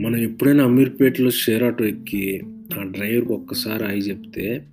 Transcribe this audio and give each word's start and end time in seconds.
మనం 0.00 0.16
ఎప్పుడైనా 0.16 0.64
అమీర్పేటలో 0.64 1.30
షేర్ 1.30 1.62
ఆటో 1.62 1.84
ఎక్కి 1.84 2.40
ఆ 2.80 2.82
డ్రైవర్కి 2.82 3.32
ఒక్కసారి 3.32 3.84
అయి 3.84 3.98
చెప్తే 3.98 4.66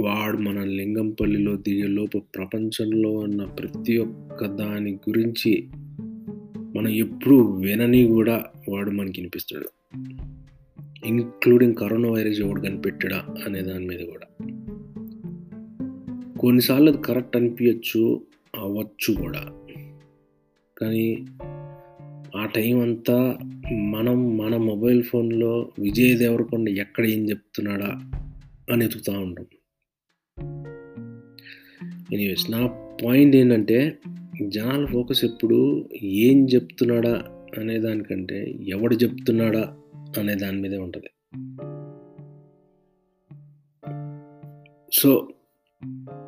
వాడు 0.00 0.36
మన 0.38 0.64
లింగంపల్లిలో 0.64 1.56
దిగేలోపు 1.56 2.18
ప్రపంచంలో 2.18 3.10
ఉన్న 3.10 3.44
ప్రతి 3.44 3.98
ఒక్క 3.98 4.46
దాని 4.46 4.92
గురించి 4.92 5.68
మనం 6.76 6.88
ఎప్పుడు 6.88 7.56
వినని 7.56 8.04
కూడా 8.04 8.44
వాడు 8.68 8.90
మనకి 8.90 9.20
వినిపిస్తాడు. 9.20 9.68
ఇంక్లూడింగ్ 11.06 11.74
కరోనా 11.74 12.08
వైరస్ 12.08 12.40
ఎవడు 12.40 12.60
కనిపెట్టాడా 12.60 13.26
అనే 13.46 13.60
దాని 13.60 13.86
మీద 13.86 13.98
కూడా. 13.98 14.46
కొన్నిసార్లు 16.40 16.88
అది 16.88 17.02
కరెక్ట్ 17.02 17.36
అనిపించచ్చు 17.36 18.22
అవ్వచ్చు 18.56 19.14
కూడా. 19.14 19.42
కానీ 20.80 21.26
ఆ 22.36 22.46
టైం 22.46 22.80
అంతా 22.80 23.38
మనం 23.72 24.36
మన 24.36 24.56
మొబైల్ 24.56 25.02
ఫోన్లో 25.02 25.72
విజయ్ 25.78 26.18
దేవరకొండ 26.18 26.68
ఎక్కడ 26.68 27.06
ఏం 27.06 27.30
చెప్తున్నాడా 27.30 28.10
అని 28.72 28.84
ఎతుకుతూ 28.84 29.12
ఉంటాం 29.12 29.46
ఎనీవేస్ 32.12 32.50
నా 32.50 32.66
పాయింట్ 33.04 33.36
ఏంటంటే 33.36 33.98
జనాల 34.48 34.84
ఫోకస్ 34.84 35.24
ఎప్పుడు 35.24 35.88
ఏం 36.02 36.46
చెప్తున్నాడా 36.46 37.24
అనే 37.58 37.78
దానికంటే 37.78 38.58
ఎవడు 38.68 38.94
చెప్తున్నాడా 38.94 39.76
అనే 40.18 40.34
దాని 40.34 40.60
మీదే 40.60 40.76
ఉంటుంది. 40.76 41.10
సో 44.92 45.28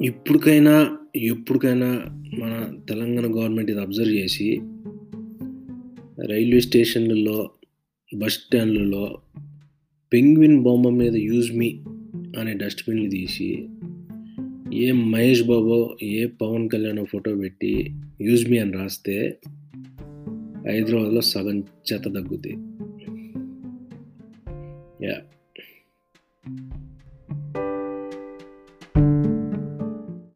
ఇప్పటికైనా 0.02 0.98
ఎప్పటికైనా 1.16 1.86
మన 2.38 2.74
తెలంగాణ 2.88 3.24
గవర్నమెంట్ 3.24 3.70
ఇది 3.70 3.80
అబ్జర్వ్ 3.80 4.12
చేసి 4.12 4.60
రైల్వే 6.18 6.60
స్టేషన్లలో 6.60 7.38
బస్ 8.10 8.38
స్టాండ్లలో 8.38 9.04
పెంగ్విన్ 10.12 10.62
బొమ్మ 10.62 10.88
మీద 10.96 11.14
యూజ్ 11.22 11.52
మీ 11.52 11.68
అనే 12.38 12.54
డస్ట్బిన్లు 12.54 13.10
తీసి 13.10 13.48
ఏ 14.76 14.86
మహేష్ 15.06 15.42
బాబు 15.42 15.76
ఏ 16.10 16.26
పవన్ 16.40 16.68
కళ్యాణ్ 16.68 17.06
ఫోటో 17.06 17.34
పెట్టి 17.34 17.72
యూజ్ 18.20 18.50
మీ 18.50 18.58
అని 18.58 18.72
రాస్తే 18.72 19.16
హైదరాబాద్లో 20.66 21.20
సగం 21.28 21.58
చెత్త 21.88 22.08
తగ్గుతాయి 22.08 22.56
యా. 25.04 25.16